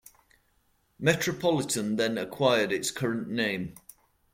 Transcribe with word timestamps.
Metropolitan 0.97 1.95
then 1.95 2.17
acquired 2.17 2.71
its 2.71 2.89
current 2.89 3.27
name. 3.29 3.75